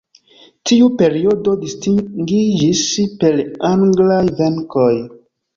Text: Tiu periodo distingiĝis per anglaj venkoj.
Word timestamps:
Tiu 0.69 0.87
periodo 1.01 1.53
distingiĝis 1.65 2.83
per 3.21 3.39
anglaj 3.73 4.21
venkoj. 4.41 4.91